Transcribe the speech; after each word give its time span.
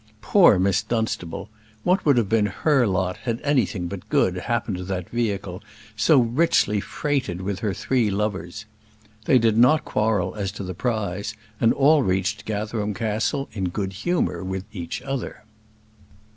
Poor 0.23 0.57
Miss 0.57 0.81
Dunstable! 0.81 1.47
what 1.83 2.03
would 2.07 2.17
have 2.17 2.27
been 2.27 2.47
her 2.47 2.87
lot 2.87 3.17
had 3.17 3.39
anything 3.43 3.87
but 3.87 4.09
good 4.09 4.35
happened 4.35 4.77
to 4.77 4.83
that 4.85 5.07
vehicle, 5.11 5.61
so 5.95 6.19
richly 6.19 6.79
freighted 6.79 7.39
with 7.41 7.59
her 7.59 7.71
three 7.71 8.09
lovers! 8.09 8.65
They 9.25 9.37
did 9.37 9.59
not 9.59 9.85
quarrel 9.85 10.33
as 10.33 10.51
to 10.53 10.63
the 10.63 10.73
prize, 10.73 11.35
and 11.59 11.71
all 11.71 12.01
reached 12.01 12.45
Gatherum 12.45 12.95
Castle 12.95 13.47
in 13.53 13.69
good 13.69 13.93
humour 13.93 14.43
with 14.43 14.63
each 14.73 15.03
other. 15.03 15.43